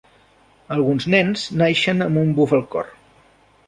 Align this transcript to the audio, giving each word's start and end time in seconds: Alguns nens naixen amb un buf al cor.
Alguns 0.77 1.07
nens 1.15 1.45
naixen 1.63 2.05
amb 2.09 2.25
un 2.27 2.35
buf 2.43 2.61
al 2.61 2.69
cor. 2.75 2.95